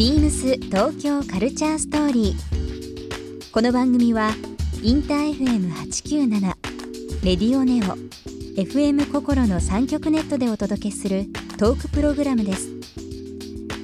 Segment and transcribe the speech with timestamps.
[0.00, 3.52] ビームス東京カルチャーストーリー。
[3.52, 4.30] この番組は
[4.82, 6.40] インター FM897
[7.22, 7.98] レディオネオ
[8.58, 11.26] FM 心の三極ネットでお届けする
[11.58, 12.70] トークプログラムです。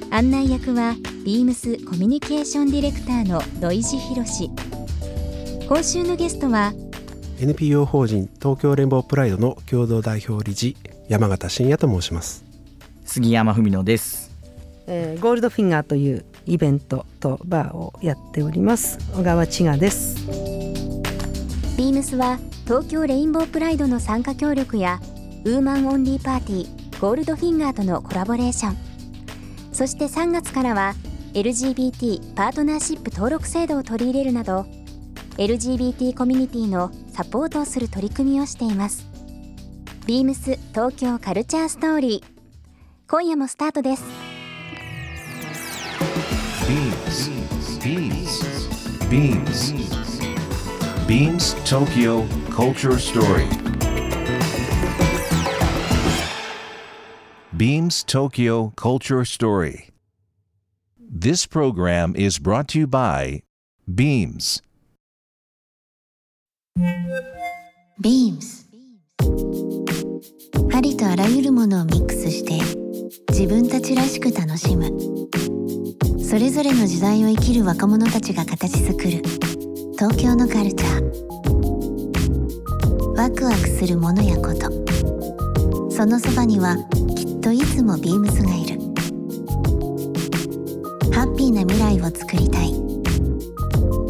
[0.09, 4.49] 案内役はビームスコミュニケーションディレクターの土井博志。
[5.67, 6.73] 今週のゲストは
[7.39, 10.75] NPO 法人東京レンボープライドの共同代表理事
[11.09, 12.43] 山形真也と申します
[13.05, 14.26] 杉山文乃です
[14.87, 18.97] えーゴールドフィンガーというイベントとバーをやっております。
[19.13, 20.15] 小川千賀です。
[21.77, 24.99] ビームスは東京レインボープライドの参加協力や
[25.43, 28.77] woman only party ゴールドフィンガーとのコラボレーション。
[29.73, 30.95] そして3月からは
[31.33, 34.65] LGBT パートナーシップ登録制度を取り入れるなど
[35.37, 39.05] LGBT コミュニティのサポートをする取り組みをしています。
[40.07, 43.09] ビームス東京カルチャーストーリー。
[43.09, 44.26] 今夜もスタートです。
[47.87, 48.67] Beams.
[49.07, 49.71] Beams.
[51.07, 53.47] Beams Tokyo Culture Story.
[57.55, 59.91] Beams Tokyo Culture Story.
[60.99, 63.43] This program is brought to you by
[63.87, 64.61] Beams.
[68.01, 68.67] Beams
[70.73, 72.59] ありとあらゆるものをミックスして
[73.29, 74.91] 自分たちらしく楽しむ
[76.29, 79.21] それぞれの時代を生きる若者たちが形作る
[79.93, 81.01] 東京のカルチャー。
[83.15, 84.69] ワクワクするものやこと。
[85.89, 86.75] そのそばには
[87.15, 88.77] きっといつもビームスがいる。
[91.13, 92.73] ハッピーな未来をつくりたい。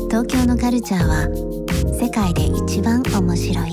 [0.09, 1.27] 東京のカルチャーは
[1.93, 3.71] 世界で一番面白い。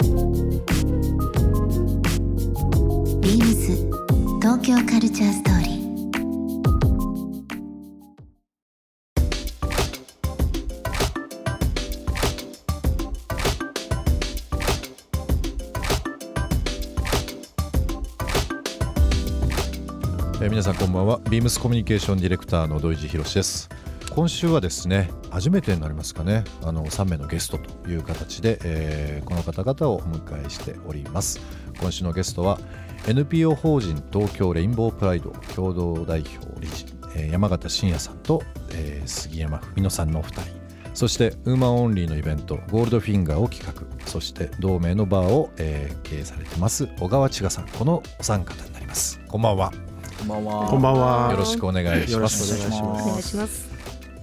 [3.22, 3.75] ビームス
[4.42, 5.63] 東京カルチャーストーリー。
[20.44, 21.21] えー皆さんこんばんは。
[21.31, 23.71] ビームスコミュニケーションディレクターの土井地博です。
[24.15, 26.44] 今週はですね初めてになりますかね。
[26.62, 31.41] あの3名のゲストという形で、えーこの方々をお迎えしております。
[31.81, 32.59] 今週のゲストは
[33.09, 36.84] NPO 法人東京レインボープライド共同代表理事、
[37.16, 40.50] えー山形真也さんと、えー杉山文乃さんのお二人。
[40.93, 43.83] そしてウーマンオンリーのイベントゴールドフィンガーを企画。
[44.06, 47.69] そして同名のバーを、えー経営されてます小川千賀さん。
[47.69, 49.19] このお三方になります。
[49.27, 49.72] こんばんは。
[50.26, 50.68] こんばんは。
[50.70, 51.30] こんばんは。
[51.32, 52.56] よろしくお願いしよろします。
[52.56, 53.70] くお願いしますお願いします。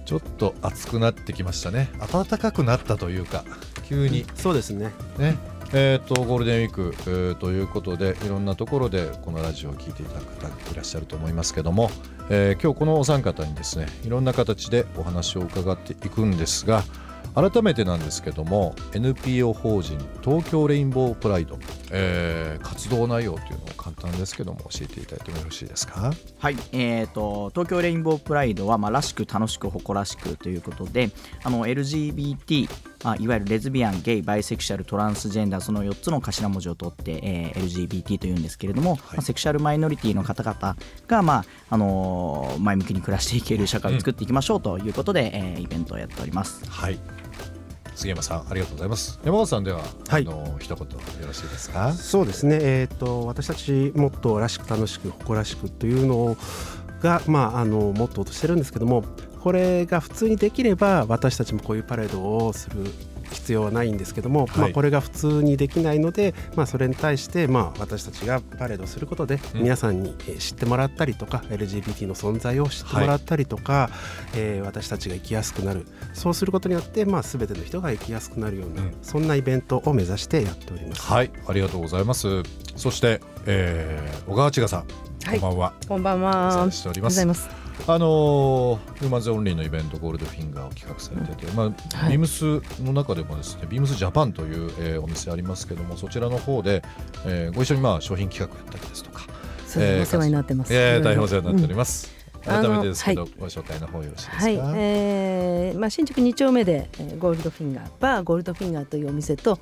[0.04, 1.90] ちょっと暑くなってきましたね。
[2.12, 3.44] 暖かくなったというか
[3.84, 4.26] 急に。
[4.34, 4.90] そうですね。
[5.16, 5.36] ね。
[5.72, 11.88] えー、とゴールデンウィーク、えーということでいろんなところでこのラジオを聞いていただく方いらっしゃると思いますけども、
[12.28, 16.82] えー今日このお三方にですねいろんな形でお話を伺っていくんですが
[17.34, 21.58] 改めてなんですけども NPO 法人東京レインボープライド、
[21.92, 26.12] えー活動内容というのを簡単ですけども教えていただいてもよろしいですか？
[26.38, 31.10] はいえー、と東京レインボープライドは、まあ、らしく楽しく誇らしくということで
[31.44, 32.68] あの LGBT、
[33.04, 40.76] まあ、いわゆるレズビアンゲイバイセクシャルトランスジェンダーその4つの頭文字を取って、えー LGBT というんですけれども、まあセクシャルマイノリティの方々
[41.08, 46.64] が、まああのー前向きに暮らしていける社会を作っていきましょうということで、えーイベントをやっております。
[46.70, 46.98] はい
[47.94, 49.20] 杉山さんありがとうございます。
[49.24, 50.26] 山本さんでは、はい。
[50.26, 51.92] あの一言よろしいですか？
[51.92, 52.58] そうですね。
[52.60, 56.36] えっ、と私たちもっとらしく楽しく誇らしくというの
[57.00, 59.04] がまああのモットーとしてるんですけども
[59.40, 62.84] これが普通にできれば私たちもこういうパレードをする
[63.32, 64.58] 必要はないんですけども、はい。
[64.58, 69.62] まあ、これが普通にできないので、まあ、それに対して、まあ、私たちがパレードをすることでうん。
[69.62, 73.90] 皆さんにえー知ってもらったりとか、LGBT の存在を知ってもらったりとか、
[74.34, 75.86] えー私たちが生きやすくなる。
[76.14, 78.94] そうすることによって、まあ、全ての人が生きやすくなるような、うん。
[79.02, 81.02] そんなイベントを目指してやっております。
[81.02, 82.42] はい、ありがとうございます。
[82.76, 84.84] そして、えー、小川千賀さん、
[85.24, 85.40] はい。
[85.40, 85.72] こんばんは。
[85.88, 87.61] こんばんおは世話しております。
[87.88, 92.10] あのー、ウーマンズオンリーのイベントゴールドフィンガーを企画されてて、まあ、はい。
[92.10, 96.82] ビームスの中でもですね、ビームスジャパンという、えーお店ありますけども、そちらの方で、
[97.26, 99.22] えーご一緒にまあ商品企画やったりですとか、
[99.66, 100.72] そうお世話になってます。
[100.74, 102.08] えー大変お世話になっております。
[102.14, 102.22] うん。
[102.42, 104.42] 改めてですけど、あのご紹介の方よろしいですか？
[104.44, 109.58] はい、えーまあ、新宿2丁目で、えーゴールドフィンガーバーゴールドフィンガーというお店と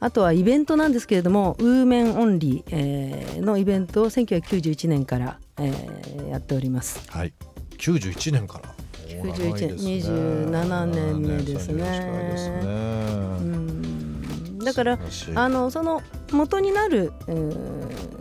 [0.00, 7.00] あとはイベントなんですけれどもウーメンオンリー、えーのイベントを1991年から、えーやっております。
[7.08, 7.32] はい、
[7.78, 8.74] 91年から。
[9.08, 11.82] 91年27年目ですね。
[11.84, 12.56] 27ですね。
[12.62, 14.58] うん。
[14.58, 14.98] だから
[15.34, 16.02] あのその
[16.32, 18.18] 元になる、えー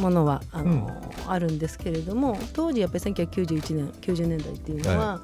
[0.00, 0.90] ものはあの、
[1.28, 5.20] あるんですけれども当時やっぱり1991年90年代っていうのは、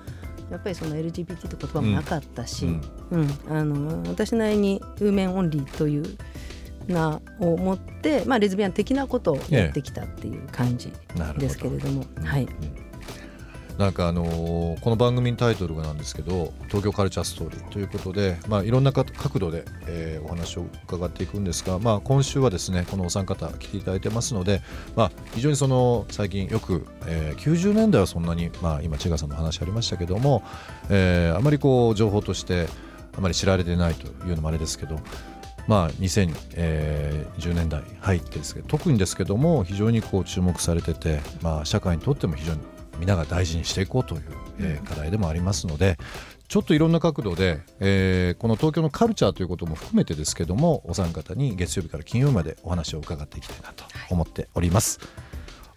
[0.50, 2.80] やっぱりその LGBT って言葉もなかったし、うん。
[3.10, 3.30] うん。
[3.48, 6.04] あの私なりにウーメンオンリーという
[6.88, 10.92] 名を持って、まあ、レズビアン的なことをやってきたっていう感じ
[11.38, 12.48] ですけれども、はい、
[13.80, 24.60] なんかあのーこの番組のタイトルがなんですけど「東京カルチャーストーリー」ということで、まあ、いろんなか角度で、えーお話を伺っていくんですが、まあ、今週はですねこのお三方来ていただいてますので、
[24.96, 30.42] まあ、非常にその最近よく、えー90年代はそんなに、まあ、今千賀さんの話ありましたけども、
[30.90, 32.68] えーあまりこう情報として
[33.16, 35.00] あまり知られてないというのもあれですけど
[35.66, 42.60] まあ、2010年代入ってですけど特にですけども非常にこう注目されてて、まあ、社会にとっても非常に
[42.98, 44.22] 皆が大事にしていこうという、
[44.60, 45.96] えー課題でもありますので
[46.48, 55.00] ちょっといろんな角度で、えーこの東京のカルチャーということも含めてですけどもお三方に月曜日から金曜日までお話を伺っていきたいなと思っております。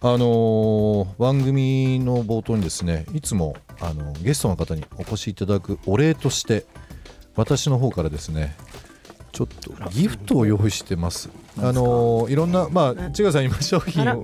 [0.01, 6.65] あのー番組の冒頭にですねいつもあのゲストの方にお越しいただくお礼として
[7.35, 8.55] 私の方からですね
[9.33, 11.29] ちょっとギフトを用意してます。
[11.57, 14.23] あのーいろんなまあ千賀さん今商品を。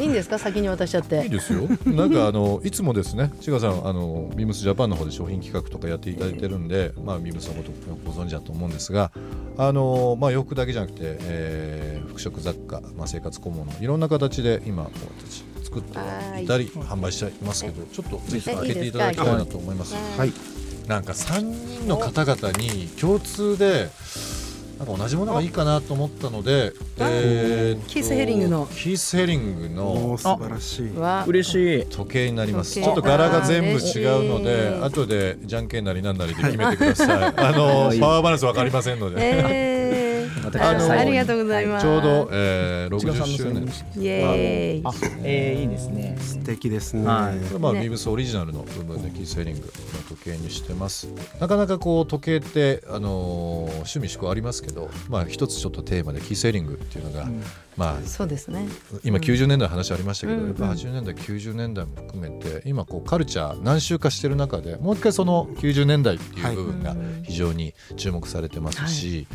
[0.00, 0.38] いいんですか？
[0.38, 1.24] 先に渡しちゃって。
[1.24, 1.68] いいですよ。
[1.84, 7.70] なんかあのいつもですね千賀さんあのビームスジャパンの方で商品企画とかやっていただいてるんで、まあビームスのこと
[8.04, 9.12] ご存知だと思うんですが、
[9.58, 15.90] あのまあ洋服だけじゃなくて、えー服飾雑貨、まあ生活小物いろんな形で今私作って
[16.42, 19.94] いたり販売していますけど、ちょっとぜひ開けていただきたいなと思います。
[20.18, 20.32] はい
[20.90, 23.90] なんか3人の方々に共通で
[24.76, 28.66] なんか同じものがいいかなと思ったので、えーとキースヘリングの。
[28.66, 30.90] キースヘリングおのー素晴らしい。
[30.96, 31.86] は嬉しい。
[31.86, 32.74] 時計になります。
[32.74, 34.82] ちょっと柄が全部違うので、い。
[34.82, 37.22] 後でじゃんけんなりなんなりで決めてください。
[37.38, 39.79] あのパワーバランスわかりませんので。
[40.58, 41.00] えー私は最後に。
[41.00, 41.82] ありがとうございます。
[41.82, 44.02] ちょうど、えー、60千賀さんの周年。
[44.02, 44.82] イエーイ。
[44.84, 44.92] あ
[45.22, 46.16] えー、いいですね。
[46.20, 47.38] 素敵ですね、はい。
[47.46, 47.80] これまあ、ね。
[47.80, 49.66] ビームスオリジナルの部分でキースヘリングの
[50.08, 51.08] 時計にしてます。
[51.40, 57.26] なかなかこう時計って、あのー趣味嗜好ありますけど、まあ、一つちょっとテーマでキースヘリングっていうのが、
[57.76, 58.68] まあ、そうですね。
[59.04, 69.26] 今90年代の話ありましたけど、うんやっぱ80年代90年代も含めて今こうカルチャー何周かしてる中でもう一回その90年代っていう部分が非常に注目されてますし、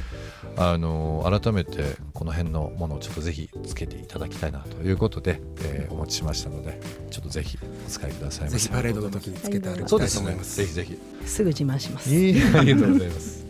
[0.57, 6.79] あの改めてこの辺のものをちょっとぜひつけていただきたいなということで、えーお持ちしましたので
[7.09, 7.57] ちょっとぜひ
[7.87, 8.57] お使いくださいませ。
[8.57, 10.97] ぜひパレードの時につけて歩きたいそうですねと思いますぜひぜひ。
[11.25, 13.45] すぐ自慢しますいいありがとうございます。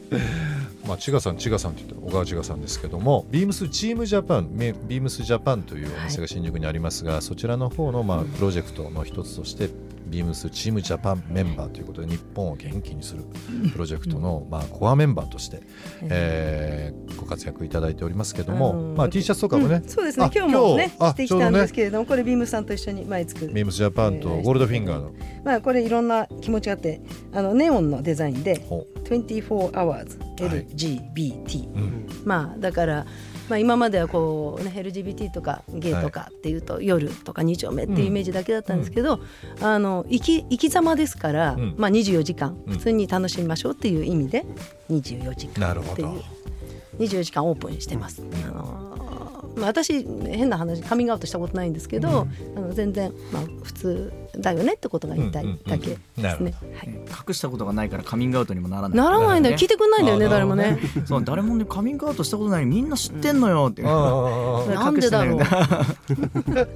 [0.88, 9.70] まあ、千賀さん、千賀さんと言って小川千賀さんですけども、ビームスチームジャパン、めビームスジャパンというお店が新宿にありますが、そちらの方のまあプロジェクトの一つとして、
[10.08, 13.24] ビームスチームジャパンメンバーということで、日本を元気にする
[13.72, 15.62] プロジェクトのまあコアメンバーとして、
[16.04, 17.06] えー。
[17.16, 19.90] ご活躍いただいておりますけども、あのーまあ、T シャツとかもね、うん。
[19.90, 20.26] そうですね。
[20.26, 25.14] あ今日もねしてきたんですけれども、これビームさんと一緒に前作るビームスジャパンとゴールドフィンガーの、
[25.44, 27.02] まあこれいろんな気持ちがあって
[27.34, 32.08] あのネオンのデザインでほ24 hours はい LGBT、うん。
[32.26, 33.06] まあだから
[33.50, 39.20] まあ、今まではこう、ね、LGBT とかゲイとかっていうと、夜とか2丁目っていうイメージだけだったんですけど、
[39.62, 41.76] あの生き生き様ですから、うん。
[41.78, 42.74] まあ、24時間うん。
[42.74, 44.46] 普通に楽しみましょうっていう意味で
[44.90, 46.22] 24時間っていう。
[47.00, 48.24] 24時間オープンにしてます。
[48.46, 49.05] あの
[49.56, 55.98] まあ、私変な話カミングアウトしたことないんですけど、あの全然、まあ、普通だよねってことが言いたいだけで
[56.30, 56.54] すね。
[56.76, 56.90] はい。
[57.28, 58.98] 隠したことがないからカミングアウトにもならない。
[58.98, 59.58] ならないんだよ。
[59.58, 60.80] 聞いてくんないんだよねあ誰もね。
[61.06, 63.82] そう誰もねカミングアウトしたことないみんな知ってんのよって。
[63.82, 64.96] いう、ああああなん。
[64.96, 66.68] でだろう隠してないみたい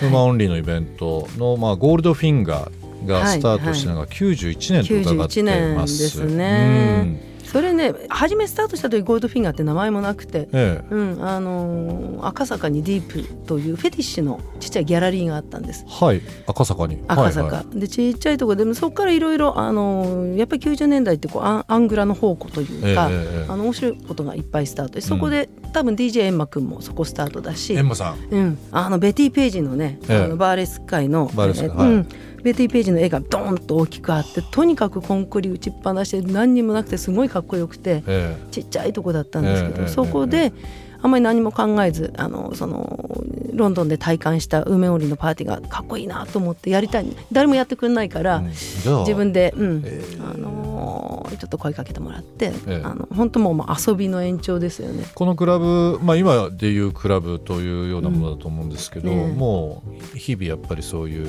[0.00, 5.40] woman only のイベントの、まあ、ゴールドフィンガーがスタートしたのが91年と伺ってます。
[5.40, 7.20] 91年ですね。
[7.22, 15.84] うんそれね初めスタートした時ゴールドフィンガーって名前もなくて、えうんあのー赤坂にディープというフェティッシュのちっちゃいギャラリーがあったんです。
[15.86, 17.02] え、はい、赤坂に。
[17.06, 17.80] 赤坂、はいはい。
[17.80, 25.00] でちっちゃいところでもそこからいろいろあのーやっぱり90年代ってこうアンアングラの宝庫というか、ええええあの面白いことがいっぱいスタート。
[25.00, 28.28] そこで、多分 DJ エンマくんもそこスタートだしエンマさん。
[28.30, 30.24] うん、あのベティ・ページのね、ええ。
[30.24, 31.88] あのバーレスク界のバーレスク界はい。
[31.88, 32.08] えーうん、
[32.42, 40.52] ベティ・ページの絵がドーンと大きくあってとにかくコンクリ打ちっぱなしで何にもなくてすごいかっこよくてえちっちゃいとこだったんですけど、ええそこで、
[41.00, 47.16] あんまり何も考えずあのそのロンドンで体感した梅織のパーティーがかっこいいなと思ってやりたい。
[47.32, 48.46] 誰もやってくれないから、え
[48.88, 49.82] うん自分で、うん。
[49.84, 50.18] ええ。
[50.20, 50.88] あのー
[51.36, 52.82] ちょっと声かけてもらって、ええ。
[52.84, 55.04] あの本当もうまあ遊びの延長ですよね。
[55.14, 59.32] このクラブ、まあ、今でいうクラブというようなものだと思うんですけど、うんええ。
[59.32, 59.82] も
[60.14, 61.28] う日々やっぱりそういう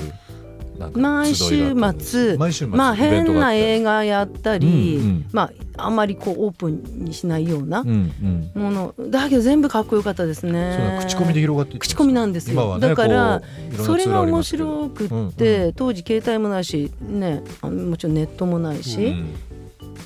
[0.93, 5.25] 毎週末まあ変な映画やったり、うんうん。
[5.31, 5.43] ま
[5.77, 8.61] ああんまりこうオープンにしないようなうんうん。
[8.61, 10.51] もの、だけど全部かっこよかったですね。
[10.51, 10.99] ね。
[11.01, 12.79] 口コミで広がって口コミなんですよ。
[12.79, 13.41] だから
[13.77, 15.73] それが面白くって、うんうん。
[15.73, 19.35] 当時携帯もないしねもちろんネットもないし、うん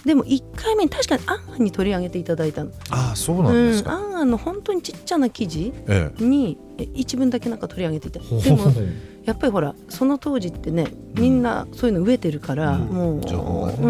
[0.06, 2.72] でも1回目に確かに「アンアン」に取り上げていただいたの。
[2.90, 8.20] ああそうなんですうん、か、アンアンの本当にちっちゃな記事えにえ一文だけなんか取り上げていた。
[8.20, 8.72] えでも
[9.26, 12.82] やっぱりほらその当時ってねみんなそういうの飢えてるから、うん。
[12.86, 13.78] もう情報がね。
[13.82, 13.88] う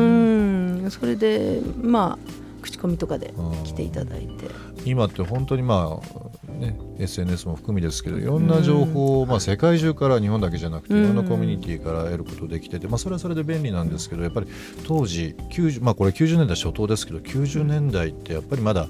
[0.88, 0.92] ん。
[0.92, 4.48] それでまあ口コミとかでうん来ていただいて。
[4.86, 14.48] 今って本当にまあ、ね、SNS も含みですけどいろんな情報を、まあ、世界中から日本だけじゃなくていろんなコミュニティから得ることできてて、まあ、それはそれで便利なんですけどやっぱり
[14.86, 18.88] 当時90、まあ、これ90年代初頭ですけど90年代ってやっぱりまだ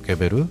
[0.00, 0.46] ポケベル？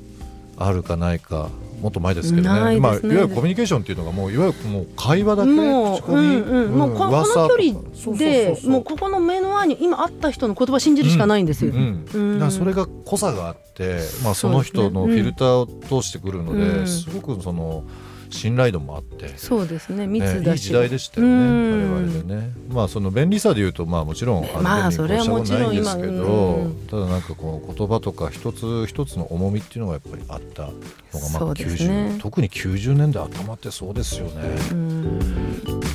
[0.57, 1.49] あるかないか
[1.81, 2.49] もっと前ですけどね。
[2.49, 6.27] まあ、いわゆるコミュニケーションっていうのがもういわゆるもう会話だけもう、口コミ。
[6.27, 11.71] うんうん、もうここの噂距離でもうここの目の前に今会った人の言葉信じるしかないんですよ。
[11.73, 16.87] うんうんだからそれが濃さがあって、まあ、その人のフィルターを通してくるので、うん。
[16.87, 17.83] すごくその
[18.35, 21.93] 信頼度もあって、そうですね密ね、いだし、い時代でしたよね、うん。
[21.95, 22.51] 我々でね。
[22.69, 26.87] まあその便利さでいうとまあもちろんあのまあそれはもちろんど、今うん。
[26.89, 30.73] ただなんかこの言葉とか一つ一つの重みっていうのがやっぱりあったのが
[31.13, 35.94] まあそうです90、ね特に90年代頭ってそうですよね。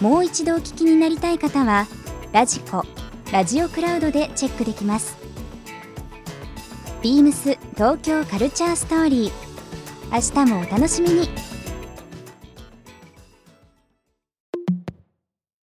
[0.00, 1.86] もう一度お聞きになりたい方は
[2.32, 2.84] ラジコ
[3.32, 5.16] ラジオクラウドでチェックできます
[7.02, 9.32] ビームス東京カルチャーストーリー
[10.12, 11.28] 明日もお楽しみに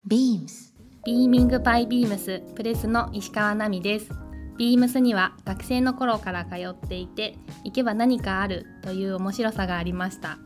[0.07, 0.71] Beams
[1.03, 4.11] ビーミングバイビームスプレスの石川奈美です。
[4.59, 10.37] ビームスには学生の頃から通っていて、行けば何かあるという面白さがありました。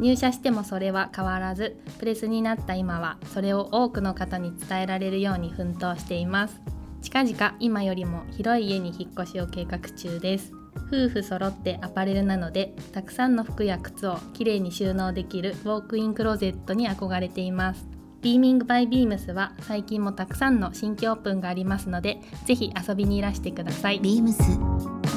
[0.00, 6.60] 入社してもそれは変わらず、プレスになった今はそれを多くの方に伝えられるように奮闘しています。
[7.02, 10.52] 近々今よりも広い家に引っ越しを計画中です。
[10.88, 17.86] 夫婦揃ってアパレルなので、たくさんの服や靴をきれいに収納できるウォークインクローゼットに憧れています。
[18.20, 24.00] ビーミングバイビームスは最近もたくさんの新規オープンがありますので、ぜひ遊びにいらしてください。
[24.00, 24.32] Beams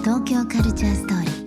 [0.04, 1.47] 東京カルチャーストーリー